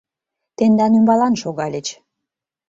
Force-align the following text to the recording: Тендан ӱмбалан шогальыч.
Тендан 0.57 0.91
ӱмбалан 0.99 1.33
шогальыч. 1.41 1.87